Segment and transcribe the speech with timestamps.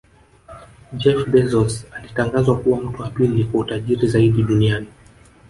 [0.93, 4.87] Jeff Bezos alitangazwa kuwa mtu wa pili kwa utajiri zaidi duniani